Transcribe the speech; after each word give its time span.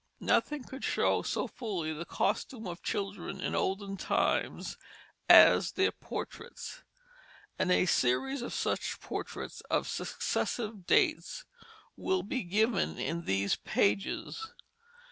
Nothing 0.19 0.63
could 0.63 0.83
show 0.83 1.21
so 1.21 1.45
fully 1.45 1.93
the 1.93 2.05
costume 2.05 2.65
of 2.65 2.81
children 2.81 3.39
in 3.39 3.53
olden 3.53 3.97
times 3.97 4.75
as 5.29 5.73
their 5.73 5.91
portraits, 5.91 6.81
and 7.59 7.71
a 7.71 7.85
series 7.85 8.41
of 8.41 8.51
such 8.51 8.99
portraits 8.99 9.61
of 9.69 9.87
successive 9.87 10.87
dates 10.87 11.45
will 11.95 12.23
be 12.23 12.41
given 12.41 12.97
in 12.97 13.25
these 13.25 13.57
pages. 13.57 14.51